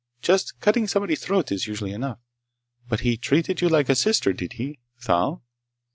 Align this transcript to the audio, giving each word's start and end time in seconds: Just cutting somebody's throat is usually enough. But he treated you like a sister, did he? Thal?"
Just 0.23 0.59
cutting 0.59 0.87
somebody's 0.87 1.23
throat 1.23 1.51
is 1.51 1.67
usually 1.67 1.91
enough. 1.91 2.17
But 2.89 3.01
he 3.01 3.17
treated 3.17 3.61
you 3.61 3.69
like 3.69 3.87
a 3.87 3.93
sister, 3.93 4.33
did 4.33 4.53
he? 4.53 4.79
Thal?" 4.99 5.43